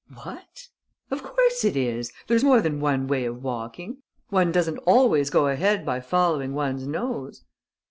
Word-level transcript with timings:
"What?" 0.23 0.67
"Of 1.11 1.21
course 1.21 1.63
it 1.63 1.77
is. 1.77 2.11
There's 2.25 2.43
more 2.43 2.59
than 2.59 2.79
one 2.79 3.05
way 3.07 3.25
of 3.25 3.43
walking. 3.43 4.01
One 4.29 4.51
doesn't 4.51 4.79
always 4.79 5.29
go 5.29 5.45
ahead 5.47 5.85
by 5.85 5.99
following 5.99 6.55
one's 6.55 6.87
nose." 6.87 7.43